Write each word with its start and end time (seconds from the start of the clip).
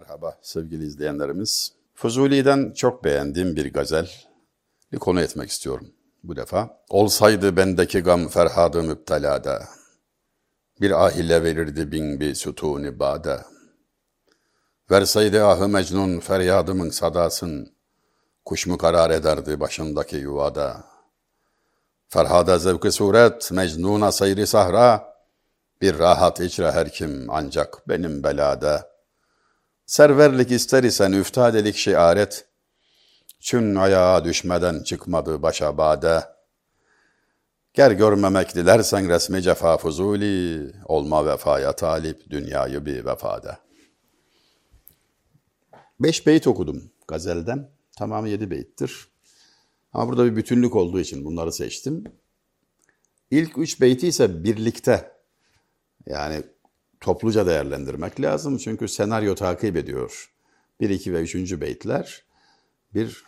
Merhaba 0.00 0.38
sevgili 0.42 0.84
izleyenlerimiz. 0.86 1.72
Fuzuli'den 1.94 2.72
çok 2.72 3.04
beğendiğim 3.04 3.56
bir 3.56 3.72
gazel 3.72 4.10
bir 4.92 4.98
konu 4.98 5.20
etmek 5.20 5.50
istiyorum 5.50 5.92
bu 6.24 6.36
defa. 6.36 6.82
Olsaydı 6.88 7.56
bendeki 7.56 8.00
gam 8.00 8.28
ferhadı 8.28 8.82
müptelada, 8.82 9.68
bir 10.80 11.06
ahile 11.06 11.42
verirdi 11.42 11.92
bin 11.92 12.20
bir 12.20 12.34
sütuni 12.34 12.98
bade. 12.98 13.40
Verseydi 14.90 15.42
ahı 15.42 15.68
mecnun 15.68 16.20
feryadımın 16.20 16.90
sadasın, 16.90 17.72
kuş 18.44 18.66
mu 18.66 18.78
karar 18.78 19.10
ederdi 19.10 19.60
başındaki 19.60 20.16
yuvada. 20.16 20.84
Ferhada 22.08 22.58
zevki 22.58 22.92
suret, 22.92 23.52
mecnuna 23.52 24.12
sayri 24.12 24.46
sahra, 24.46 25.14
bir 25.82 25.98
rahat 25.98 26.40
içre 26.40 26.72
her 26.72 26.92
kim 26.92 27.26
ancak 27.28 27.88
benim 27.88 28.24
belada. 28.24 28.87
Serverlik 29.88 30.50
ister 30.50 30.84
isen 30.84 31.12
üftadelik 31.12 31.76
şiaret, 31.76 32.48
çün 33.40 33.74
ayağa 33.74 34.24
düşmeden 34.24 34.82
çıkmadı 34.82 35.42
başa 35.42 35.78
bade. 35.78 36.24
Ger 37.74 37.90
görmemek 37.90 38.54
dilersen 38.54 39.08
resmi 39.08 39.42
cefa 39.42 39.76
fuzuli, 39.76 40.72
olma 40.84 41.26
vefaya 41.26 41.72
talip 41.72 42.30
dünyayı 42.30 42.86
bir 42.86 43.04
vefada. 43.04 43.58
Beş 46.00 46.26
beyt 46.26 46.46
okudum 46.46 46.90
gazelden. 47.08 47.70
Tamamı 47.98 48.28
yedi 48.28 48.50
beyttir. 48.50 49.08
Ama 49.92 50.08
burada 50.08 50.24
bir 50.24 50.36
bütünlük 50.36 50.76
olduğu 50.76 51.00
için 51.00 51.24
bunları 51.24 51.52
seçtim. 51.52 52.04
İlk 53.30 53.58
üç 53.58 53.80
beyti 53.80 54.08
ise 54.08 54.44
birlikte 54.44 55.12
yani 56.06 56.42
topluca 57.00 57.46
değerlendirmek 57.46 58.20
lazım. 58.20 58.56
Çünkü 58.56 58.88
senaryo 58.88 59.34
takip 59.34 59.76
ediyor. 59.76 60.30
Bir, 60.80 60.90
iki 60.90 61.12
ve 61.12 61.20
üçüncü 61.20 61.60
beytler 61.60 62.24
bir 62.94 63.24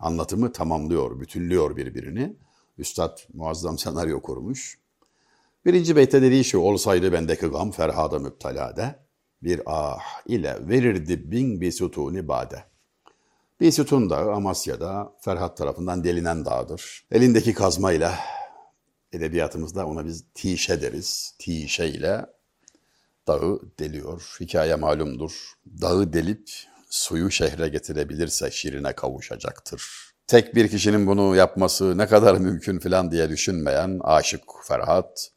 anlatımı 0.00 0.52
tamamlıyor, 0.52 1.20
bütünlüyor 1.20 1.76
birbirini. 1.76 2.36
Üstad 2.78 3.18
muazzam 3.34 3.78
senaryo 3.78 4.22
kurmuş. 4.22 4.78
Birinci 5.64 5.96
beytte 5.96 6.22
dediği 6.22 6.44
şu, 6.44 6.58
olsaydı 6.58 7.12
bendeki 7.12 7.46
gam 7.46 7.70
ferhada 7.70 8.18
müptelade, 8.18 8.98
bir 9.42 9.62
ah 9.66 10.26
ile 10.26 10.68
verirdi 10.68 11.30
bin 11.30 11.60
bir 11.60 11.72
sütuni 11.72 12.28
bade. 12.28 12.64
Bir 13.60 13.70
sütun 13.70 14.10
dağı 14.10 14.32
Amasya'da 14.32 15.12
Ferhat 15.20 15.56
tarafından 15.56 16.04
delinen 16.04 16.44
dağdır. 16.44 17.06
Elindeki 17.12 17.54
kazmayla 17.54 18.18
edebiyatımızda 19.12 19.86
ona 19.86 20.06
biz 20.06 20.24
tişe 20.34 20.82
deriz. 20.82 21.34
Tişe 21.38 21.86
ile 21.86 22.26
dağı 23.28 23.60
deliyor. 23.78 24.36
Hikaye 24.40 24.74
malumdur. 24.74 25.52
Dağı 25.80 26.12
delip 26.12 26.50
suyu 26.90 27.30
şehre 27.30 27.68
getirebilirse 27.68 28.50
şirine 28.50 28.92
kavuşacaktır. 28.92 29.82
Tek 30.26 30.54
bir 30.54 30.68
kişinin 30.68 31.06
bunu 31.06 31.36
yapması 31.36 31.98
ne 31.98 32.06
kadar 32.06 32.34
mümkün 32.34 32.78
filan 32.78 33.10
diye 33.10 33.28
düşünmeyen 33.28 34.00
aşık 34.04 34.42
Ferhat 34.64 35.30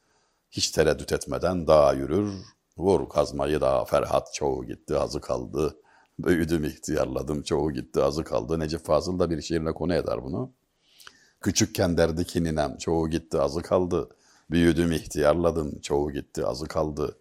hiç 0.51 0.71
tereddüt 0.71 1.13
etmeden 1.13 1.67
dağa 1.67 1.93
yürür. 1.93 2.33
Vur 2.77 3.09
kazmayı 3.09 3.61
da 3.61 3.85
Ferhat 3.85 4.33
çoğu 4.33 4.65
gitti 4.65 4.97
azı 4.97 5.21
kaldı. 5.21 5.75
Büyüdüm 6.19 6.63
ihtiyarladım 6.63 7.43
çoğu 7.43 7.73
gitti 7.73 8.03
azı 8.03 8.23
kaldı. 8.23 8.59
Necip 8.59 8.85
Fazıl 8.85 9.19
da 9.19 9.29
bir 9.29 9.41
şiirine 9.41 9.71
konu 9.71 9.93
eder 9.93 10.23
bunu. 10.23 10.51
Küçükken 11.41 11.97
derdi 11.97 12.25
ki 12.25 12.43
ninem 12.43 12.77
çoğu 12.77 13.09
gitti 13.09 13.39
azı 13.39 13.61
kaldı. 13.61 14.09
Büyüdüm 14.51 14.91
ihtiyarladım 14.91 15.79
çoğu 15.79 16.11
gitti 16.11 16.45
azı 16.45 16.67
kaldı. 16.67 17.17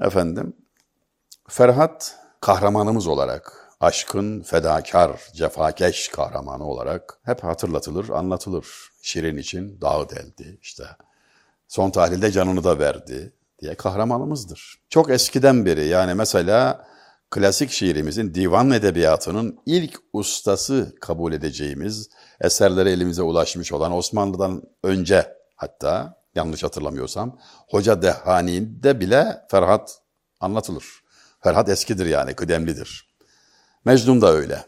Efendim 0.00 0.56
Ferhat 1.48 2.16
kahramanımız 2.40 3.06
olarak 3.06 3.68
aşkın 3.80 4.42
fedakar, 4.42 5.20
cefakeş 5.34 6.08
kahramanı 6.08 6.64
olarak 6.64 7.18
hep 7.22 7.44
hatırlatılır, 7.44 8.08
anlatılır. 8.08 8.66
Şirin 9.02 9.36
için 9.36 9.80
dağı 9.80 10.08
deldi 10.08 10.58
işte. 10.62 10.84
Son 11.68 11.90
tahlilde 11.90 12.32
canını 12.32 12.64
da 12.64 12.78
verdi 12.78 13.32
diye 13.60 13.74
kahramanımızdır. 13.74 14.82
Çok 14.88 15.10
eskiden 15.10 15.66
beri 15.66 15.86
yani 15.86 16.14
mesela 16.14 16.86
klasik 17.30 17.70
şiirimizin 17.70 18.34
divan 18.34 18.70
edebiyatının 18.70 19.58
ilk 19.66 20.00
ustası 20.12 20.94
kabul 21.00 21.32
edeceğimiz 21.32 22.10
eserleri 22.40 22.88
elimize 22.88 23.22
ulaşmış 23.22 23.72
olan 23.72 23.92
Osmanlı'dan 23.92 24.62
önce 24.82 25.36
hatta 25.56 26.21
yanlış 26.34 26.62
hatırlamıyorsam 26.62 27.38
Hoca 27.68 28.02
Dehhani'de 28.02 29.00
bile 29.00 29.40
Ferhat 29.50 29.98
anlatılır. 30.40 30.84
Ferhat 31.40 31.68
eskidir 31.68 32.06
yani, 32.06 32.34
kıdemlidir. 32.34 33.14
Mecnun 33.84 34.22
da 34.22 34.32
öyle. 34.32 34.66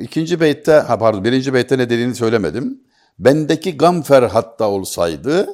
İkinci 0.00 0.40
beytte, 0.40 0.72
ha 0.72 0.98
pardon 0.98 1.24
birinci 1.24 1.54
beytte 1.54 1.78
ne 1.78 1.90
dediğini 1.90 2.14
söylemedim. 2.14 2.80
Bendeki 3.18 3.76
gam 3.76 4.02
Ferhat'ta 4.02 4.68
olsaydı, 4.68 5.48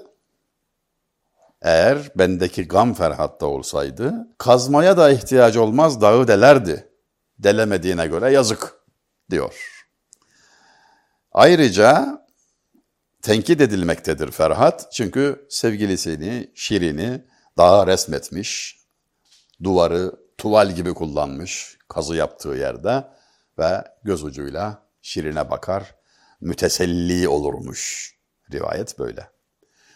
eğer 1.62 2.10
bendeki 2.16 2.68
gam 2.68 2.94
Ferhat'ta 2.94 3.46
olsaydı, 3.46 4.28
kazmaya 4.38 4.96
da 4.96 5.10
ihtiyacı 5.10 5.62
olmaz 5.62 6.00
dağı 6.00 6.28
delerdi. 6.28 6.88
Delemediğine 7.38 8.06
göre 8.06 8.32
yazık 8.32 8.74
diyor. 9.30 9.84
Ayrıca 11.32 12.21
tenkit 13.22 13.60
edilmektedir 13.60 14.30
Ferhat. 14.30 14.92
Çünkü 14.92 15.46
sevgilisini, 15.48 16.50
Şirin'i 16.54 17.24
dağa 17.58 17.86
resmetmiş, 17.86 18.78
duvarı 19.62 20.12
tuval 20.38 20.70
gibi 20.72 20.94
kullanmış 20.94 21.78
kazı 21.88 22.16
yaptığı 22.16 22.48
yerde 22.48 23.04
ve 23.58 23.84
göz 24.04 24.24
ucuyla 24.24 24.82
Şirin'e 25.02 25.50
bakar, 25.50 25.94
müteselli 26.40 27.28
olurmuş. 27.28 28.12
Rivayet 28.52 28.98
böyle. 28.98 29.28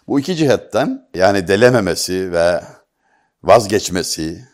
Bu 0.09 0.21
iki 0.21 0.37
cihetten 0.37 1.09
yani 1.15 1.49
delememesi 1.49 2.33
ve 2.33 2.65
vazgeçmesi, 3.43 4.49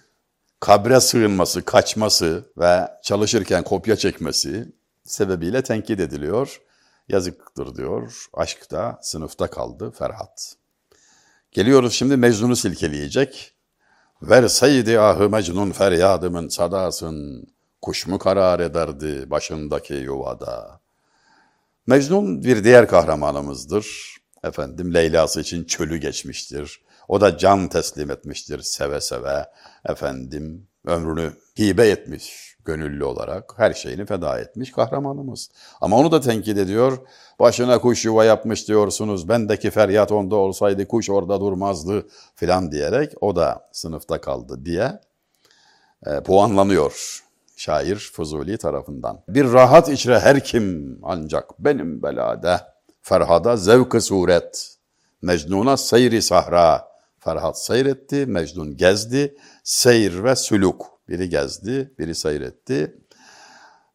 kabre 0.60 1.00
sığınması, 1.00 1.64
kaçması 1.64 2.52
ve 2.58 2.88
çalışırken 3.02 3.64
kopya 3.64 3.96
çekmesi 3.96 4.72
sebebiyle 5.04 5.62
tenkit 5.62 6.00
ediliyor. 6.00 6.60
Yazıktır 7.08 7.74
diyor. 7.74 8.26
Aşkta 8.34 8.98
sınıfta 9.02 9.46
kaldı 9.46 9.90
Ferhat. 9.90 10.54
Geliyoruz 11.50 11.92
şimdi 11.92 12.16
Mecnun'u 12.16 12.56
silkeleyecek. 12.56 13.54
Verseydi 14.22 15.00
ahı 15.00 15.30
Mecnun 15.30 15.70
feryadımın 15.70 16.48
sadasın, 16.48 17.46
kuş 17.82 18.06
mu 18.06 18.18
karar 18.18 18.60
ederdi 18.60 19.30
başındaki 19.30 19.94
yuvada. 19.94 20.80
Mecnun 21.86 22.44
bir 22.44 22.64
diğer 22.64 22.88
kahramanımızdır. 22.88 24.16
Efendim 24.44 24.94
Leyla'sı 24.94 25.40
için 25.40 25.64
çölü 25.64 25.96
geçmiştir. 25.96 26.80
O 27.08 27.20
da 27.20 27.38
can 27.38 27.68
teslim 27.68 28.10
etmiştir 28.10 28.62
seve 28.62 29.00
seve. 29.00 29.46
Efendim 29.88 30.68
ömrünü 30.86 31.32
hibe 31.58 31.88
etmiş 31.88 32.56
gönüllü 32.64 33.04
olarak. 33.04 33.54
Her 33.56 33.72
şeyini 33.72 34.06
feda 34.06 34.38
etmiş 34.38 34.72
kahramanımız. 34.72 35.50
Ama 35.80 35.96
onu 35.96 36.12
da 36.12 36.20
tenkit 36.20 36.58
ediyor. 36.58 36.98
Başına 37.40 37.80
kuş 37.80 38.04
yuva 38.04 38.24
yapmış 38.24 38.68
diyorsunuz. 38.68 39.28
Bendeki 39.28 39.70
feryat 39.70 40.12
onda 40.12 40.36
olsaydı 40.36 40.88
kuş 40.88 41.10
orada 41.10 41.40
durmazdı 41.40 42.06
filan 42.34 42.72
diyerek 42.72 43.12
o 43.20 43.36
da 43.36 43.68
sınıfta 43.72 44.20
kaldı 44.20 44.64
diye 44.64 45.00
e, 46.06 46.22
puanlanıyor 46.22 47.22
şair 47.56 47.96
Fuzuli 48.14 48.58
tarafından. 48.58 49.20
Bir 49.28 49.52
rahat 49.52 49.88
içre 49.88 50.20
her 50.20 50.44
kim 50.44 50.98
ancak 51.02 51.58
benim 51.58 52.02
belade. 52.02 52.60
Ferhada 53.02 53.56
zevk 53.56 54.02
suret. 54.02 54.76
Mecnun'a 55.22 55.76
seyri 55.76 56.22
sahra. 56.22 56.92
Ferhat 57.18 57.64
seyretti, 57.64 58.26
Mecnun 58.26 58.76
gezdi. 58.76 59.36
Seyir 59.62 60.24
ve 60.24 60.36
sülük. 60.36 60.80
Biri 61.08 61.28
gezdi, 61.28 61.94
biri 61.98 62.14
seyretti. 62.14 62.96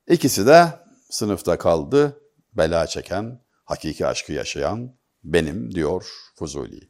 İkisi 0.08 0.48
de 0.48 0.68
sınıfta 1.10 1.58
kaldı. 1.58 2.22
Bela 2.54 2.88
çeken, 2.88 3.42
hakiki 3.66 4.08
aşkı 4.08 4.34
yaşayan 4.34 4.96
benim 5.24 5.76
diyor 5.76 6.06
Fuzuli. 6.36 6.90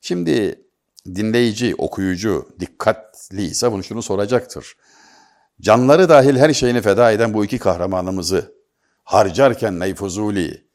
Şimdi 0.00 0.64
dinleyici, 1.06 1.74
okuyucu 1.78 2.48
dikkatli 2.60 3.42
ise 3.42 3.72
bunu 3.72 3.84
şunu 3.84 4.02
soracaktır. 4.02 4.76
Canları 5.60 6.08
dahil 6.08 6.36
her 6.36 6.54
şeyini 6.54 6.82
feda 6.82 7.12
eden 7.12 7.34
bu 7.34 7.44
iki 7.44 7.58
kahramanımızı 7.58 8.54
harcarken 9.04 9.80
ney 9.80 9.94
Fuzuli, 9.94 10.68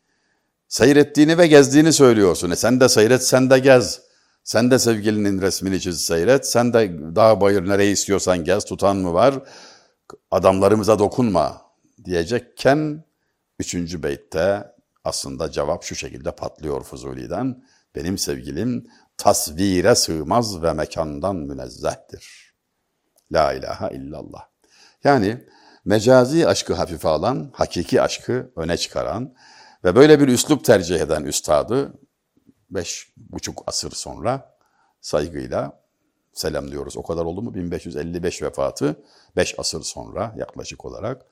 seyrettiğini 0.67 1.37
ve 1.37 1.47
gezdiğini 1.47 1.93
söylüyorsun. 1.93 2.51
E 2.51 2.55
sen 2.55 2.79
de 2.79 2.89
seyret, 2.89 3.23
sen 3.23 3.49
de 3.49 3.59
gez. 3.59 4.01
Sen 4.45 4.71
de 4.71 4.79
sevgilinin 4.79 5.41
resmini 5.41 5.81
çiz 5.81 6.01
seyret. 6.01 6.47
Sen 6.47 6.73
de 6.73 6.99
dağ 7.15 7.41
bayır 7.41 7.67
nereyi 7.67 7.93
istiyorsan 7.93 8.43
gez. 8.43 8.65
Tutan 8.65 8.97
mı 8.97 9.13
var? 9.13 9.35
Adamlarımıza 10.31 10.99
dokunma 10.99 11.61
diyecekken 12.05 13.05
üçüncü 13.59 14.03
beytte 14.03 14.63
aslında 15.03 15.51
cevap 15.51 15.83
şu 15.83 15.95
şekilde 15.95 16.31
patlıyor 16.31 16.83
Fuzuli'den. 16.83 17.63
Benim 17.95 18.17
sevgilim 18.17 18.87
tasvire 19.17 19.95
sığmaz 19.95 20.61
ve 20.61 20.73
mekandan 20.73 21.35
münezzehtir. 21.35 22.53
La 23.31 23.53
ilahe 23.53 23.95
illallah. 23.95 24.47
Yani 25.03 25.45
mecazi 25.85 26.47
aşkı 26.47 26.73
hafife 26.73 27.07
alan, 27.07 27.51
hakiki 27.53 28.01
aşkı 28.01 28.51
öne 28.55 28.77
çıkaran 28.77 29.33
ve 29.83 29.95
böyle 29.95 30.19
bir 30.19 30.27
üslup 30.27 30.65
tercih 30.65 30.99
eden 30.99 31.23
üstadı 31.23 31.93
beş 32.69 33.13
buçuk 33.17 33.63
asır 33.67 33.91
sonra 33.91 34.57
saygıyla 35.01 35.79
selamlıyoruz. 36.33 36.97
O 36.97 37.03
kadar 37.03 37.25
oldu 37.25 37.41
mu? 37.41 37.55
1555 37.55 38.41
vefatı, 38.41 39.03
beş 39.35 39.59
asır 39.59 39.83
sonra 39.83 40.35
yaklaşık 40.37 40.85
olarak 40.85 41.25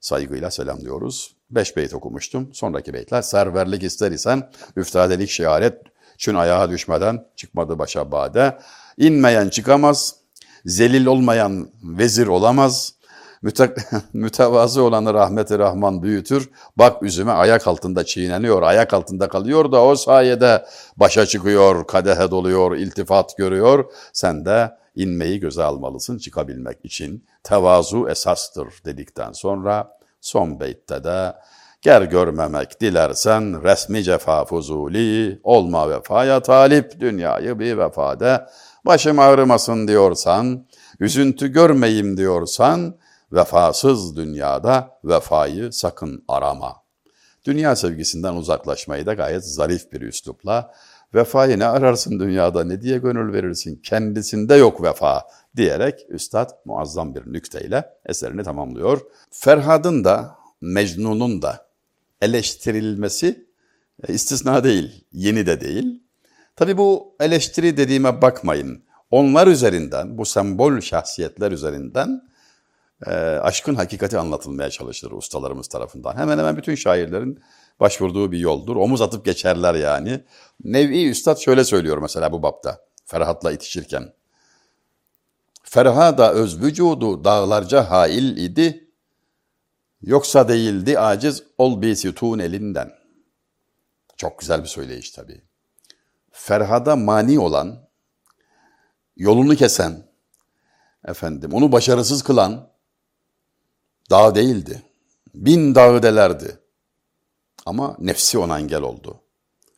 saygıyla 0.00 0.50
selamlıyoruz. 0.50 1.36
Beş 1.50 1.76
beyt 1.76 1.94
okumuştum. 1.94 2.54
Sonraki 2.54 2.94
beytler 2.94 3.22
serverlik 3.22 3.82
ister 3.82 4.12
isen 4.12 4.50
üftadelik 4.76 5.30
şiaret 5.30 5.82
çün 6.18 6.34
ayağa 6.34 6.70
düşmeden 6.70 7.26
çıkmadı 7.36 7.78
başa 7.78 8.12
bade. 8.12 8.58
İnmeyen 8.96 9.48
çıkamaz, 9.48 10.14
zelil 10.64 11.06
olmayan 11.06 11.70
vezir 11.82 12.26
olamaz. 12.26 12.94
Müte 13.42 13.74
mütevazı 14.12 14.82
olanı 14.82 15.14
rahmeti 15.14 15.58
rahman 15.58 16.02
büyütür. 16.02 16.50
Bak 16.76 17.02
üzüme 17.02 17.32
ayak 17.32 17.66
altında 17.66 18.04
çiğneniyor, 18.04 18.62
ayak 18.62 18.94
altında 18.94 19.28
kalıyor 19.28 19.72
da 19.72 19.84
o 19.84 19.96
sayede 19.96 20.64
başa 20.96 21.26
çıkıyor, 21.26 21.86
kadehe 21.86 22.30
doluyor, 22.30 22.76
iltifat 22.76 23.36
görüyor. 23.36 23.92
Sen 24.12 24.44
de 24.44 24.70
inmeyi 24.94 25.40
göze 25.40 25.62
almalısın 25.62 26.18
çıkabilmek 26.18 26.84
için. 26.84 27.24
Tevazu 27.42 28.08
esastır 28.08 28.68
dedikten 28.84 29.32
sonra 29.32 29.98
son 30.20 30.60
beytte 30.60 31.04
de 31.04 31.34
Ger 31.82 32.02
görmemek 32.02 32.80
dilersen 32.80 33.62
resmi 33.62 34.02
cefa 34.02 34.44
fuzuli, 34.44 35.40
olma 35.42 35.90
vefaya 35.90 36.40
talip 36.40 37.00
dünyayı 37.00 37.58
bir 37.58 37.78
vefade. 37.78 38.46
Başım 38.86 39.18
ağrımasın 39.18 39.88
diyorsan, 39.88 40.66
üzüntü 41.00 41.48
görmeyim 41.48 42.16
diyorsan, 42.16 42.96
vefasız 43.32 44.16
dünyada 44.16 44.98
vefayı 45.04 45.72
sakın 45.72 46.24
arama. 46.28 46.76
Dünya 47.44 47.76
sevgisinden 47.76 48.34
uzaklaşmayı 48.34 49.06
da 49.06 49.14
gayet 49.14 49.44
zarif 49.44 49.92
bir 49.92 50.00
üslupla, 50.00 50.74
vefayı 51.14 51.58
ne 51.58 51.66
ararsın 51.66 52.20
dünyada 52.20 52.64
ne 52.64 52.82
diye 52.82 52.98
gönül 52.98 53.32
verirsin, 53.32 53.80
kendisinde 53.82 54.54
yok 54.54 54.82
vefa 54.82 55.26
diyerek 55.56 56.06
Üstad 56.08 56.50
muazzam 56.64 57.14
bir 57.14 57.32
nükteyle 57.32 57.84
eserini 58.06 58.42
tamamlıyor. 58.42 59.00
Ferhad'ın 59.30 60.04
da 60.04 60.36
Mecnun'un 60.60 61.42
da 61.42 61.68
eleştirilmesi 62.20 63.46
e, 64.08 64.12
istisna 64.12 64.64
değil, 64.64 65.04
yeni 65.12 65.46
de 65.46 65.60
değil. 65.60 66.02
Tabi 66.56 66.78
bu 66.78 67.16
eleştiri 67.20 67.76
dediğime 67.76 68.22
bakmayın. 68.22 68.82
Onlar 69.10 69.46
üzerinden, 69.46 70.18
bu 70.18 70.24
sembol 70.24 70.80
şahsiyetler 70.80 71.52
üzerinden 71.52 72.22
e, 73.06 73.10
aşkın 73.42 73.74
hakikati 73.74 74.18
anlatılmaya 74.18 74.70
çalışılır 74.70 75.12
ustalarımız 75.12 75.68
tarafından. 75.68 76.16
Hemen 76.16 76.38
hemen 76.38 76.56
bütün 76.56 76.74
şairlerin 76.74 77.40
başvurduğu 77.80 78.32
bir 78.32 78.38
yoldur. 78.38 78.76
Omuz 78.76 79.02
atıp 79.02 79.24
geçerler 79.24 79.74
yani. 79.74 80.24
Nevi 80.64 81.08
Üstad 81.08 81.36
şöyle 81.36 81.64
söylüyor 81.64 81.98
mesela 81.98 82.32
bu 82.32 82.42
bapta. 82.42 82.80
Ferhat'la 83.04 83.52
itişirken. 83.52 84.12
Ferha 85.62 86.18
da 86.18 86.32
öz 86.32 86.62
vücudu 86.62 87.24
dağlarca 87.24 87.90
hail 87.90 88.36
idi. 88.36 88.88
Yoksa 90.02 90.48
değildi 90.48 90.98
aciz 90.98 91.42
ol 91.58 91.82
bir 91.82 91.94
sütun 91.94 92.38
elinden. 92.38 92.90
Çok 94.16 94.38
güzel 94.38 94.62
bir 94.62 94.68
söyleyiş 94.68 95.10
tabii. 95.10 95.42
Ferhada 96.30 96.96
mani 96.96 97.38
olan, 97.38 97.88
yolunu 99.16 99.56
kesen, 99.56 100.06
efendim 101.04 101.52
onu 101.52 101.72
başarısız 101.72 102.22
kılan 102.22 102.67
dağ 104.10 104.34
değildi. 104.34 104.82
Bin 105.34 105.74
dağı 105.74 106.02
delerdi. 106.02 106.58
Ama 107.66 107.96
nefsi 107.98 108.38
ona 108.38 108.58
engel 108.58 108.82
oldu. 108.82 109.20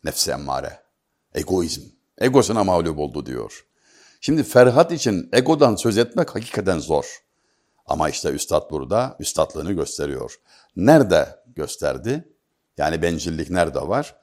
Nefsi 0.05 0.31
emmare. 0.31 0.81
Egoizm. 1.35 1.83
Egosuna 2.19 2.65
mağlup 2.65 2.99
oldu 2.99 3.27
diyor. 3.27 3.67
Şimdi 4.21 4.43
Ferhat 4.43 4.93
için 4.93 5.29
egodan 5.33 5.77
söz 5.77 5.99
etmek 5.99 6.35
hakikaten 6.35 6.79
zor. 6.79 7.23
Ama 7.87 8.09
işte 8.09 8.29
üstad 8.29 8.71
burada 8.71 9.17
üstadlığını 9.21 9.73
gösteriyor. 9.73 10.41
Nerede 10.77 11.37
gösterdi? 11.47 12.29
Yani 12.79 13.03
bencillik 13.03 13.51
nerede 13.51 13.81
var? 13.81 14.15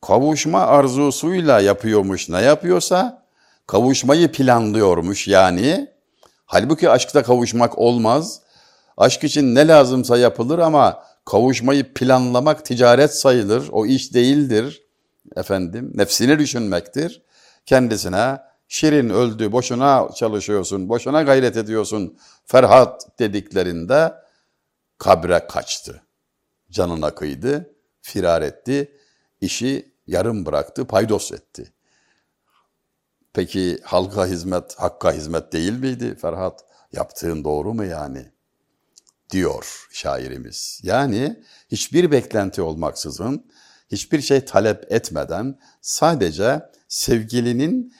Kavuşma 0.00 0.60
arzusuyla 0.60 1.60
yapıyormuş 1.60 2.28
ne 2.28 2.40
yapıyorsa 2.40 3.26
kavuşmayı 3.66 4.32
planlıyormuş 4.32 5.28
yani. 5.28 5.90
Halbuki 6.46 6.90
aşkta 6.90 7.22
kavuşmak 7.22 7.78
olmaz. 7.78 8.40
Aşk 8.96 9.24
için 9.24 9.54
ne 9.54 9.68
lazımsa 9.68 10.18
yapılır 10.18 10.58
ama 10.58 11.04
kavuşmayı 11.24 11.94
planlamak 11.94 12.64
ticaret 12.64 13.14
sayılır. 13.14 13.68
O 13.72 13.86
iş 13.86 14.14
değildir. 14.14 14.82
Efendim 15.36 15.92
nefsini 15.94 16.38
düşünmektir. 16.38 17.22
Kendisine 17.66 18.38
Şirin 18.68 19.10
öldü, 19.10 19.52
boşuna 19.52 20.08
çalışıyorsun, 20.14 20.88
boşuna 20.88 21.22
gayret 21.22 21.56
ediyorsun. 21.56 22.18
Ferhat 22.44 23.18
dediklerinde 23.18 24.14
kabre 24.98 25.46
kaçtı. 25.46 26.02
Canına 26.70 27.14
kıydı, 27.14 27.74
firar 28.00 28.42
etti, 28.42 28.98
işi 29.40 29.94
yarım 30.06 30.46
bıraktı, 30.46 30.84
paydos 30.86 31.32
etti. 31.32 31.72
Peki 33.32 33.78
halka 33.82 34.26
hizmet, 34.26 34.74
hakka 34.74 35.12
hizmet 35.12 35.52
değil 35.52 35.72
miydi 35.72 36.14
Ferhat? 36.14 36.64
Yaptığın 36.92 37.44
doğru 37.44 37.74
mu 37.74 37.84
yani? 37.84 38.33
Diyor 39.30 39.86
şairimiz. 39.92 40.80
Yani 40.82 41.42
hiçbir 41.70 42.10
beklenti 42.10 42.62
olmaksızın, 42.62 43.50
hiçbir 43.92 44.20
şey 44.20 44.44
talep 44.44 44.92
etmeden 44.92 45.58
sadece 45.80 46.60
sevgilinin 46.88 47.94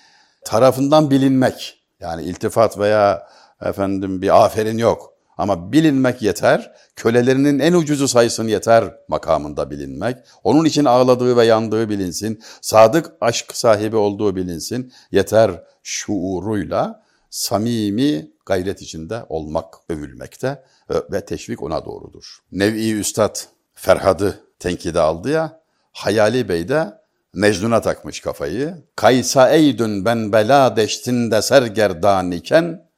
tarafından 0.44 1.10
bilinmek. 1.10 1.84
Yani 2.00 2.22
iltifat 2.22 2.78
veya 2.78 3.28
efendim 3.60 4.22
bir 4.22 4.44
aferin 4.44 4.78
yok. 4.78 5.14
Ama 5.38 5.72
bilinmek 5.72 6.22
yeter. 6.22 6.72
Kölelerinin 6.96 7.58
en 7.58 7.72
ucuzu 7.72 8.08
sayısın 8.08 8.48
yeter 8.48 8.94
makamında 9.08 9.70
bilinmek. 9.70 10.16
Onun 10.44 10.64
için 10.64 10.84
ağladığı 10.84 11.36
ve 11.36 11.44
yandığı 11.44 11.88
bilinsin. 11.88 12.42
Sadık 12.60 13.12
aşk 13.20 13.56
sahibi 13.56 13.96
olduğu 13.96 14.36
bilinsin. 14.36 14.92
Yeter 15.12 15.62
şuuruyla 15.82 17.04
samimi 17.30 18.30
gayret 18.46 18.82
içinde 18.82 19.24
olmak 19.28 19.74
övülmekte 19.88 20.64
ve 20.90 21.24
teşvik 21.24 21.62
ona 21.62 21.84
doğrudur. 21.84 22.38
Nevi 22.52 22.92
Üstad 22.92 23.36
Ferhad'ı 23.74 24.40
tenkide 24.58 25.00
aldı 25.00 25.30
ya, 25.30 25.60
Hayali 25.92 26.48
Bey 26.48 26.68
de 26.68 27.04
Mecnun'a 27.32 27.80
takmış 27.80 28.20
kafayı. 28.20 28.84
Kaysa 28.96 29.50
eydün 29.50 30.04
ben 30.04 30.32
bela 30.32 30.76
deştinde 30.76 31.42
sergerdan 31.42 32.30
iken, 32.30 32.90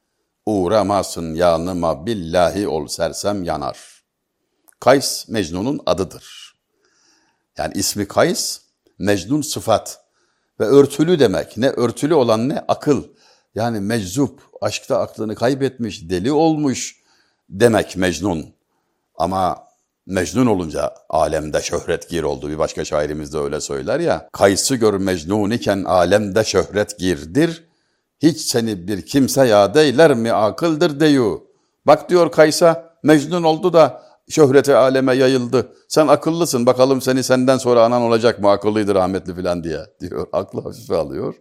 uğramasın 0.46 1.34
yanıma 1.34 2.06
billahi 2.06 2.68
ol 2.68 2.86
sersem 2.86 3.44
yanar. 3.44 3.78
Kays 4.80 5.28
Mecnun'un 5.28 5.80
adıdır. 5.86 6.56
Yani 7.58 7.74
ismi 7.74 8.08
Kays, 8.08 8.60
Mecnun 8.98 9.42
sıfat 9.42 10.00
ve 10.60 10.64
örtülü 10.64 11.18
demek. 11.18 11.56
Ne 11.56 11.68
örtülü 11.68 12.14
olan 12.14 12.48
ne 12.48 12.64
akıl. 12.68 13.04
Yani 13.54 13.80
meczup, 13.80 14.42
aşkta 14.60 14.98
aklını 14.98 15.34
kaybetmiş, 15.34 16.10
deli 16.10 16.32
olmuş 16.32 17.02
demek 17.48 17.96
Mecnun. 17.96 18.46
Ama 19.14 19.66
Mecnun 20.06 20.46
olunca 20.46 20.94
alemde 21.08 21.60
şöhret 21.60 22.08
gir 22.08 22.22
oldu. 22.22 22.48
Bir 22.48 22.58
başka 22.58 22.84
şairimiz 22.84 23.32
de 23.32 23.38
öyle 23.38 23.60
söyler 23.60 24.00
ya. 24.00 24.28
Kaysı 24.32 24.76
gör 24.76 24.94
mecnun 24.94 25.50
iken 25.50 25.84
alemde 25.84 26.44
şöhret 26.44 26.98
girdir. 26.98 27.64
Hiç 28.22 28.40
seni 28.40 28.88
bir 28.88 29.06
kimse 29.06 29.46
ya 29.46 29.72
eyler 29.74 30.14
mi 30.14 30.32
akıldır 30.32 31.00
deyu. 31.00 31.46
Bak 31.86 32.10
diyor 32.10 32.32
Kaysa 32.32 32.96
Mecnun 33.02 33.42
oldu 33.42 33.72
da 33.72 34.02
şöhreti 34.28 34.74
aleme 34.74 35.14
yayıldı. 35.14 35.72
Sen 35.88 36.06
akıllısın 36.06 36.66
bakalım 36.66 37.00
seni 37.00 37.22
senden 37.22 37.58
sonra 37.58 37.84
anan 37.84 38.02
olacak 38.02 38.38
mı 38.38 38.50
akıllıydı 38.50 38.94
rahmetli 38.94 39.34
filan 39.34 39.64
diye 39.64 39.80
diyor. 40.00 40.26
Aklı 40.32 40.62
hafife 40.62 40.96
alıyor. 40.96 41.34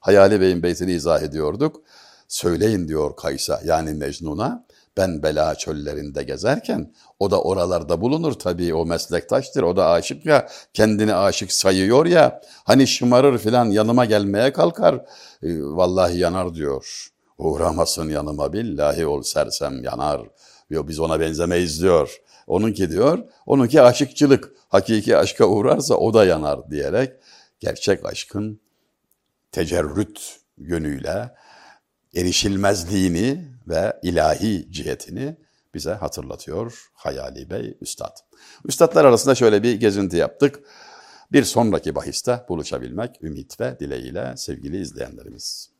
Hayali 0.00 0.40
Bey'in 0.40 0.62
beytini 0.62 0.92
izah 0.92 1.22
ediyorduk. 1.22 1.80
Söyleyin 2.28 2.88
diyor 2.88 3.16
Kaysa 3.16 3.60
yani 3.64 3.94
Mecnun'a 3.94 4.66
ben 4.98 5.22
bela 5.22 5.54
çöllerinde 5.54 6.22
gezerken 6.22 6.92
o 7.18 7.30
da 7.30 7.42
oralarda 7.42 8.00
bulunur 8.00 8.32
tabii 8.32 8.74
o 8.74 8.86
meslektaştır. 8.86 9.62
O 9.62 9.76
da 9.76 9.90
aşık 9.90 10.26
ya 10.26 10.48
kendini 10.74 11.14
aşık 11.14 11.52
sayıyor 11.52 12.06
ya 12.06 12.40
hani 12.64 12.86
şımarır 12.86 13.38
filan 13.38 13.64
yanıma 13.64 14.04
gelmeye 14.04 14.52
kalkar. 14.52 14.94
E, 15.42 15.62
vallahi 15.62 16.18
yanar 16.18 16.54
diyor. 16.54 17.08
Uğramasın 17.38 18.08
yanıma 18.08 18.52
billahi 18.52 19.06
ol 19.06 19.22
sersem 19.22 19.84
yanar. 19.84 20.20
Diyor, 20.70 20.88
biz 20.88 21.00
ona 21.00 21.20
benzemeyiz 21.20 21.82
diyor. 21.82 22.20
Onunki 22.46 22.90
diyor, 22.90 23.18
onunki 23.46 23.82
aşıkçılık. 23.82 24.52
Hakiki 24.68 25.16
aşka 25.16 25.46
uğrarsa 25.46 25.94
o 25.94 26.14
da 26.14 26.24
yanar 26.24 26.70
diyerek 26.70 27.12
gerçek 27.60 28.06
aşkın 28.06 28.60
tecerrüt 29.52 30.38
yönüyle 30.58 31.30
erişilmezliğini 32.18 33.44
ve 33.68 34.00
ilahi 34.02 34.72
cihetini 34.72 35.36
bize 35.74 35.92
hatırlatıyor 35.92 36.88
Hayali 36.92 37.50
Bey 37.50 37.76
Üstad. 37.80 38.16
Üstadlar 38.64 39.04
arasında 39.04 39.34
şöyle 39.34 39.62
bir 39.62 39.74
gezinti 39.80 40.16
yaptık. 40.16 40.60
Bir 41.32 41.44
sonraki 41.44 41.94
bahiste 41.94 42.44
buluşabilmek 42.48 43.22
ümit 43.22 43.60
ve 43.60 43.78
dileğiyle 43.80 44.34
sevgili 44.36 44.80
izleyenlerimiz. 44.80 45.77